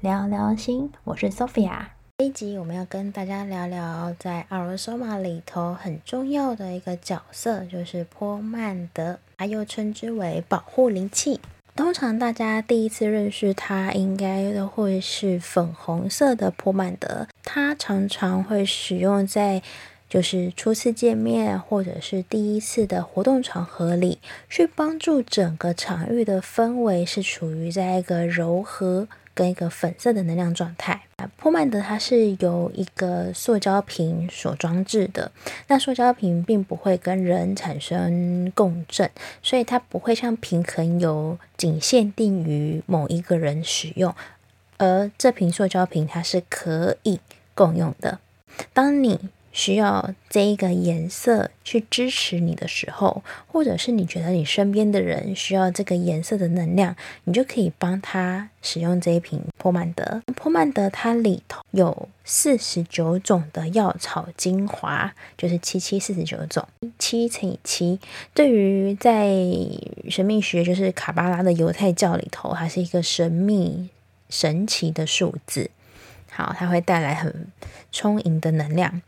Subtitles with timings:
[0.00, 1.86] 聊聊心，我是 Sophia。
[2.18, 11.40] 这一集我们要跟大家聊聊，在阿尔索玛里头很重要的一个角色，就是波曼德，它又称之为保护灵气。
[11.74, 17.26] 通常大家第一次认识它，应该都会是粉红色的波曼德。
[17.42, 19.62] 它常常会使用在
[20.08, 24.18] 就是初次见面或者是第一次的活动场合里，
[24.50, 31.02] 去帮助整个场域的氛围是处于在一个柔和跟一个粉色的能量状态。
[31.36, 35.30] 波曼德它是由一个塑胶瓶所装置的，
[35.68, 39.10] 那塑胶瓶并不会跟人产生共振，
[39.42, 44.14] 所以它不会像平衡油仅限定于某一个人使用，
[44.78, 47.20] 而这瓶塑胶瓶它是可以
[47.54, 48.18] 共用的。
[48.72, 60.22] 当你需要这一个颜色去支持你的时候，或者是你觉得你身边的人需要这个颜色的能量，你就可以帮他使用这一瓶波曼德。
[60.34, 66.66] 波曼德它里头有四十九种的药草精华，就是七七四十九种，
[66.98, 68.00] 七乘以七，
[68.32, 69.30] 对于在
[70.08, 73.90] 神秘学就是卡巴拉的犹太教里头，它是一个神秘
[74.30, 75.70] 神奇的数字。
[76.34, 77.46] 好，它会带来很
[77.92, 79.02] 充盈的能量。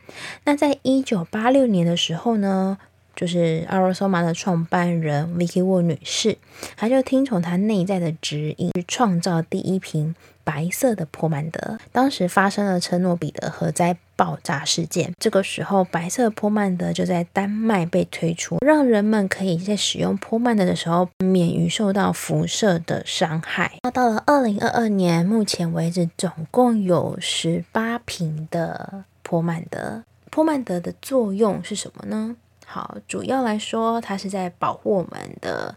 [0.45, 2.77] 那在一九八六年的时候呢，
[3.17, 6.37] 就是阿罗索玛的创办人 Vicky 沃女士，
[6.77, 10.15] 她就听从她内在的指引，去创造第一瓶。
[10.45, 15.13] 白色的波曼德，当时发生了车诺比的核灾爆炸事件。
[15.19, 23.73] 这个时候，白色波曼德就在丹麦被推出，让人们可以在使用波曼德的时候免于受到辐射的伤害。
[23.83, 30.05] 那到了二零二二年，目前为止总共有十八瓶的波曼德。
[30.31, 32.37] 波曼德的作用是什么呢？
[32.67, 35.75] 好，主要来说，它是在保护我们的。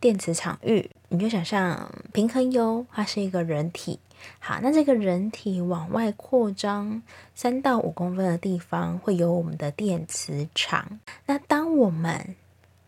[0.00, 4.00] 电磁场域，你就想象平衡油，它是一个人体。
[4.38, 7.02] 好，那这个人体往外扩张
[7.34, 10.98] 三到五公分的地方，会有我们的电磁场。
[11.26, 12.34] 那当我们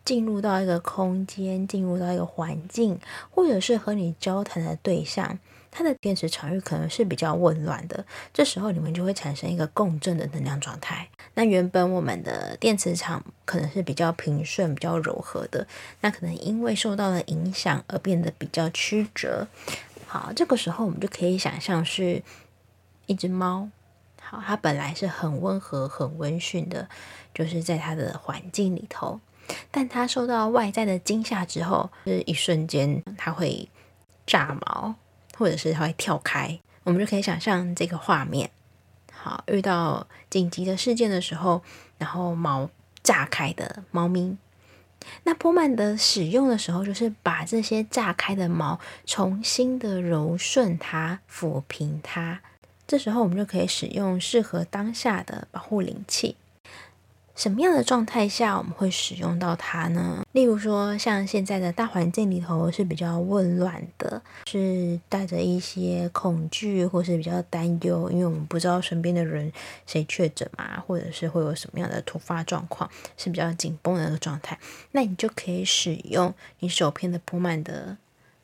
[0.05, 2.99] 进入到一个空间，进入到一个环境，
[3.29, 5.39] 或者是和你交谈的对象，
[5.75, 11.09] 它的电磁场域可能是比较紊乱的，这时候你们就会产生一个共振的能量状态。
[11.33, 15.65] 那原本我们的电磁场可能是比较平顺、比较柔和的，
[16.01, 19.47] 那可能因为受到了影响而变得比较曲折。
[20.05, 22.21] 好，这个时候我们就可以想象是
[23.07, 23.67] 一只猫，
[24.21, 26.87] 好，它本来是很温和、很温驯的，
[27.33, 29.19] 就是在它的环境里头，
[29.71, 33.67] 但它受到外在的惊吓之后，是一瞬间它会
[34.27, 34.93] 炸毛。
[35.37, 38.49] 或者是它会跳开，我们就可以想象这个画面。
[39.11, 41.61] 好，遇到紧急的事件的时候，
[41.97, 42.69] 然后毛
[43.01, 44.37] 炸开的猫咪，
[45.23, 52.41] 那波曼德使用的时候，就是把这些炸开的毛重新的柔顺它、抚平它。
[52.85, 56.35] 这时候我们就可以使用适合当下的保护灵气。
[57.35, 60.23] 什么样的状态下我们会使用到它呢？
[60.33, 69.51] 例如说，像现在的大环境里头是比较混乱的，是带着一些恐惧或是比较担忧，因为我们不知道身边的人
[69.87, 74.57] 谁确诊嘛，或者是会有什么样的突发状况，是比较紧绷的一个状态。
[74.91, 77.97] 那你就可以使用你手边的波曼的，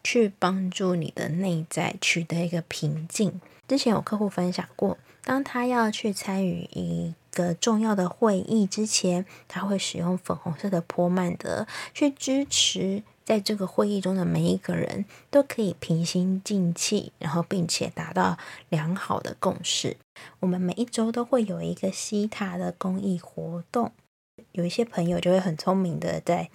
[0.04, 3.40] 去帮助你的内在取得一个平静。
[3.68, 19.96] 之前有客户分享过，当他要去参与一个重要的会议之前，他会使用粉红色的波曼德去支持，在这个会议中的每一个人都可以平心静气，然后并且达到良好的共识。
[20.42, 23.94] 我们每一周都会有一个西塔的公益活动，
[24.52, 26.50] 有一些朋友就会很聪明的在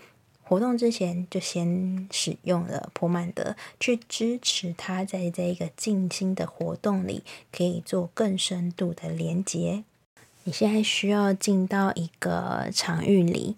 [0.46, 9.84] 活动之前就先使用了波曼德，去支持他在这一个静心的活动里可以做更深度的连接。
[10.46, 13.56] 你现在需要进到一个场域里，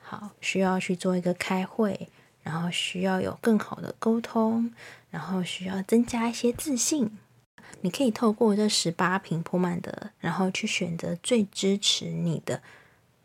[0.00, 2.08] 好，需要去做一个开会，
[2.42, 4.72] 然后需要有更好的沟通，
[5.10, 7.18] 然后需要增加一些自信。
[7.82, 12.62] 你可以透过这十八瓶铺满的，然后去选择最支持你的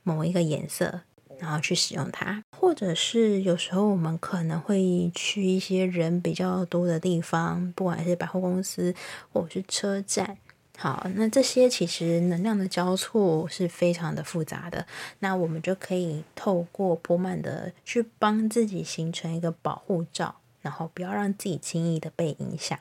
[0.03, 0.99] 某一个颜色，
[1.39, 2.43] 然后去使用它。
[2.57, 8.93] 或者是有时候我们可能会去一些人比较多的地方，不管是百货公司
[9.31, 10.37] 或者是车站。
[10.77, 14.85] 好，那这些其实能量的交错是非常的复杂的，
[15.19, 22.77] 那我们就可以透过波曼德去帮自己形成一个保护罩，然后不要让自己轻易的被影响。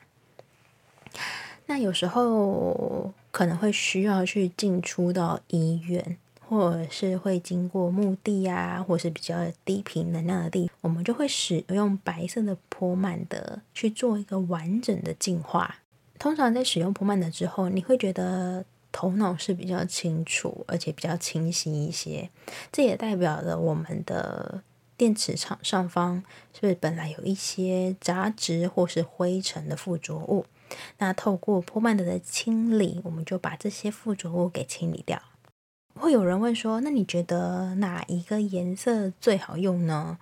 [1.67, 15.77] 那有时候可能会需要去进出到医院，或者是会经过墓地啊，或是比较低频能量的地方，我们就会使用白色的波曼德去做一个完整的净化。
[16.17, 22.29] 通常在使用波曼德之后，你会觉得头脑是比较清楚，而且比较清晰一些。
[22.71, 24.63] 这也代表了我们的
[24.97, 26.23] 电池厂上方
[26.53, 30.45] 是不是本来有一些杂质或是灰尘的附着物？
[30.97, 35.21] 那透过波曼德的清理，我们就把这些附着物给清理掉。
[35.93, 40.17] 会有人问说：“那你觉得哪一个颜色最好用呢？”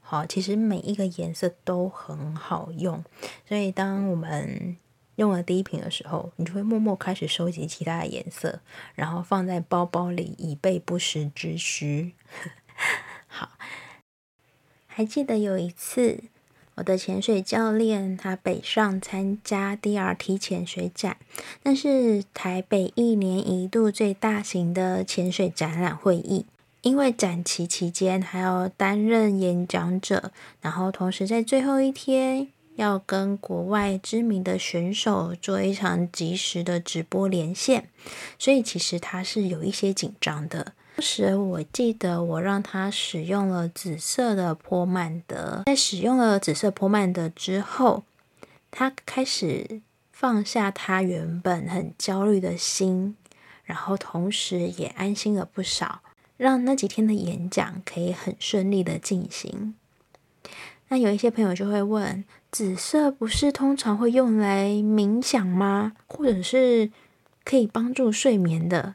[0.00, 3.04] 好，其实每一个颜色都很好用。
[3.46, 4.76] 所以当我们
[5.18, 8.60] 用了第一瓶的时候，你就会默默开始收集其他的颜色，
[8.94, 12.14] 然后放在包包里以备不时之需。
[13.26, 13.50] 好，
[14.86, 16.24] 还记得有一次。
[16.76, 21.16] 我的潜水教练他北上参加 DRT 潜水展，
[21.64, 26.46] 那是台北一年一度最大型的潜水展览会议。
[26.82, 30.30] 因为展期期间还要担任演讲者，
[30.60, 32.46] 然后同时在最后一天
[32.78, 37.88] 要跟国外知名的选手做一场即时的直播连线，
[38.38, 40.74] 所以其实他是有一些紧张的。
[40.94, 48.04] 当时我记得我让他使用了紫色的波曼德，在使用了紫色波曼德之后，
[48.70, 49.80] 他开始
[50.12, 53.16] 放下他原本很焦虑的心，
[53.64, 56.02] 然后同时也安心了不少，
[56.36, 59.74] 让那几天的演讲可以很顺利的进行。
[60.90, 65.92] 那有一些朋友就会问：紫色不是通常会用来冥想吗？
[66.06, 66.90] 或者是
[67.44, 68.94] 可以帮助睡眠的？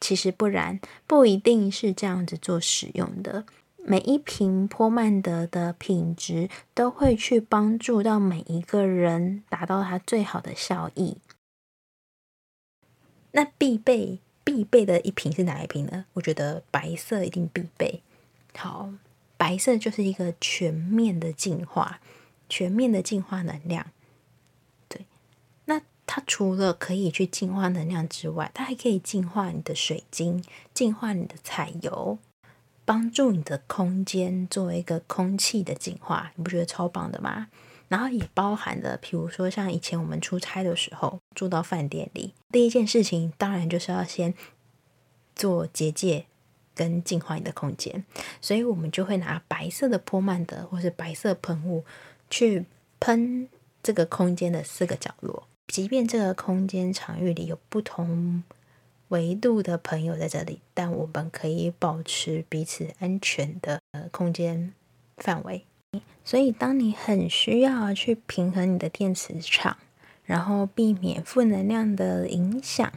[0.00, 3.44] 其实不然，不一定是这样子做使用的。
[3.76, 11.16] 每一瓶波曼德的品质都会去帮助到每一个人达到它最好的效益。
[13.32, 16.04] 那必备必备的一瓶是哪一瓶呢？
[16.14, 18.02] 我觉得白色一定必备。
[18.56, 18.90] 好，
[19.36, 22.00] 白色就是一个全面的净化，
[22.48, 23.86] 全面的净化能量。
[24.88, 25.06] 对，
[25.66, 32.18] 那它除了可以去净化能量之外，它还可以净化你的水晶，净化你的彩油，
[32.84, 37.48] 帮助你的空间做一个空气的净化，你不觉得超棒的吗？
[37.88, 44.34] 然后也包含了，比如说像以前我们出差的时候，住到饭店里，第一件事情当然就是要先
[45.34, 46.26] 做结界
[46.74, 48.04] 跟净化你的空间，
[48.42, 51.82] 所以我们就会拿白色的泼曼德或是白色喷雾
[52.30, 52.66] 去
[53.00, 53.48] 喷
[53.82, 55.46] 这个空间的四个角落。
[55.68, 58.42] 即便这个空间场域里有不同
[59.08, 63.80] 维度的朋友在这里，但我们可以保持彼此安全的
[64.10, 64.72] 空间
[65.18, 65.64] 范围。
[66.24, 69.78] 所以，当你很需要去平衡你的电磁场，
[70.24, 72.92] 然后避免负能量的影响，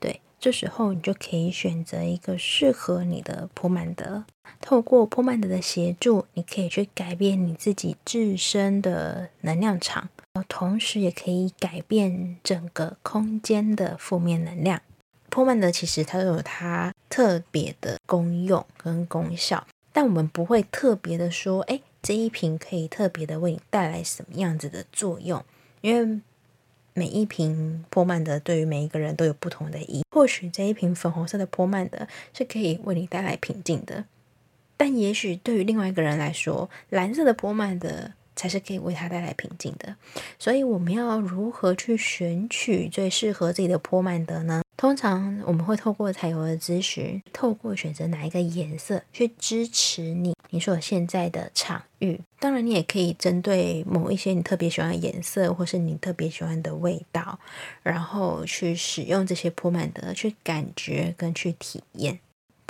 [0.00, 4.24] 对，这时候你就可以选择一个适合你的普曼德。
[4.60, 10.08] 透过波曼德的协助，你可以去改变你自己自身的能量场。
[10.48, 14.80] 同时也可以改变整个空间的负面能量。
[15.28, 25.44] 波曼德其实它有它特别的功用跟功效，但我们不会特别的说，哎，这一瓶可以特别的为你带来什么样子的作用？
[25.80, 26.20] 因为
[26.94, 30.04] 每一瓶波曼德对于每一个人都有不同的意义。
[30.10, 34.04] 或许这一瓶粉红色的波曼德是可以为你带来平静的，
[34.80, 38.12] 但也许对于另外一个人来说，蓝色的波曼德。
[38.36, 39.94] 才是可以为他带来平静的，
[40.38, 44.62] 所以我们要如何去选取最适合自己的波曼德呢？
[44.78, 52.18] 通常我们会透过彩油的咨询，透过选择哪一个颜色去支持你你所现在的场域。
[52.38, 57.38] 当然，你也可以针对某一些你特别喜欢的颜色，或是你特别喜欢的味道，
[57.82, 62.20] 然后去使用这些波曼德去感觉跟去体验。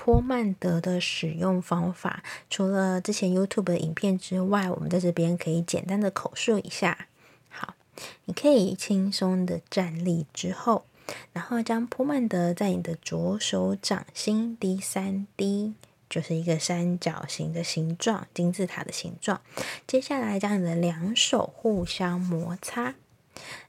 [0.03, 7.07] 波曼德的使用方法，除了之前 YouTube 的影片之外，我们在这边可以简单的口述一下。
[7.51, 7.75] 好，
[8.25, 10.87] 你可以轻松的站立之后，
[11.35, 15.75] 然后将波曼德在你的左手掌心滴三滴，
[16.09, 19.43] 就是一个三角形的形状，金字塔的形状。
[19.87, 22.95] 接下来将你的两手互相摩擦。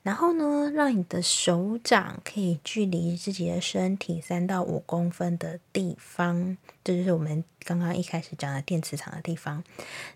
[0.03, 9.63] 然后呢，让你的手掌可以距离自己的身体三到五公分的地方，这就是我们刚刚一开始讲的电磁场的地方。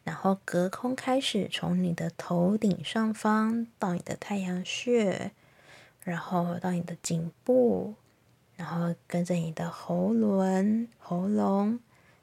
[0.04, 5.32] 然后隔空开始从你的头顶上方到你的太阳穴，
[6.04, 7.94] 然后到你的颈部，
[8.56, 11.80] 然后跟着你的喉轮、喉咙、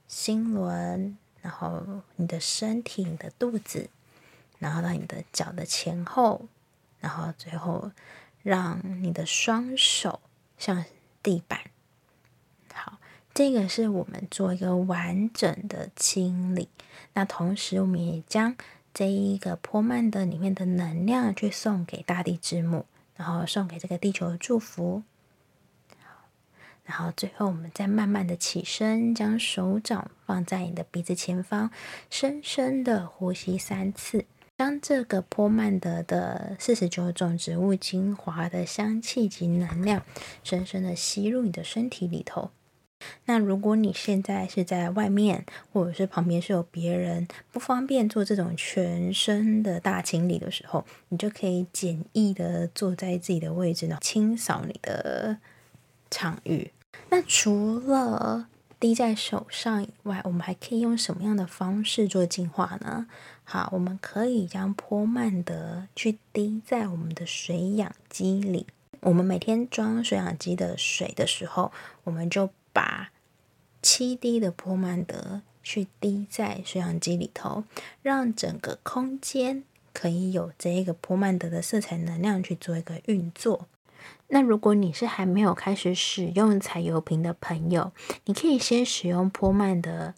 [0.08, 1.82] 心轮，然后
[2.16, 3.88] 你的身体、你的肚子，
[4.58, 6.46] 然后到你的脚的前后。
[7.02, 7.90] 然后最后，
[8.42, 10.20] 让你的双手
[10.56, 10.84] 向
[11.22, 11.60] 地板。
[12.72, 12.98] 好，
[13.34, 16.68] 这个是我们做一个完整的清理。
[17.12, 18.56] 那同时，我们也将
[18.94, 25.02] 这一个波曼的里面的能量去送给大地之母，然后送给这个地球的祝福。
[26.84, 31.70] 然后最后，我们再慢慢的起身，将手掌放在你的鼻子前方，
[32.10, 34.24] 深深的呼吸三次，
[34.62, 40.04] 将这个波曼德的四十九种植物精华的香气及能量，
[40.44, 42.52] 深深的吸入你的身体里头。
[43.24, 55.38] 那如果你现在是在外面，或者是旁边是有别人，不方便做这种全身的大清理的时候，你就可以简易的坐在自己的位置，呢清扫你的
[56.08, 56.70] 场域。
[57.10, 58.46] 那除了
[58.78, 63.08] 滴在手上以外，我们还可以用什么样的方式做净化呢？
[63.44, 68.66] 好，我们可以将波曼德去滴在我们的水氧机里。
[69.00, 71.72] 我们每天装水氧机的水的时候，
[72.04, 73.10] 我们就把
[73.82, 77.64] 七滴的波曼德去滴在水氧机里头，
[78.00, 83.66] 让整个空间可以有这一个波曼德的色彩能量去做一个运作。
[84.28, 87.92] 那如果你是还没有开始使用彩油瓶的朋友，
[88.24, 90.14] 你可以先使用波曼德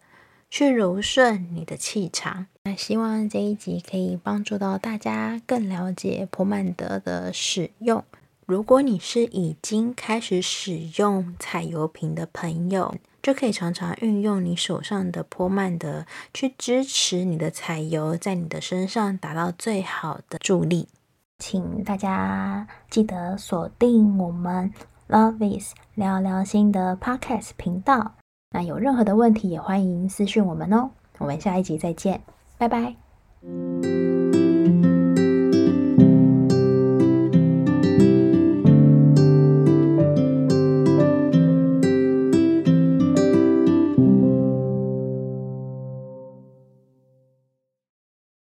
[0.48, 2.46] 去柔顺你的气场。
[2.66, 8.02] 那希望这一集可以帮助到大家更了解波曼德的使用。
[8.46, 20.88] 如果你是已经开始使用彩油瓶的朋友，就可以常常运用你手上的波曼德去支持你的彩油在你的身上达到最好的助力。
[21.38, 24.72] 请大家记得锁定我们
[25.08, 28.14] Lovis 聊聊心的 Podcast 频道。
[28.52, 30.88] 那有任何的问题也欢迎私讯我们哦。
[31.18, 32.20] 我们下一集再见，
[32.58, 34.13] 拜拜。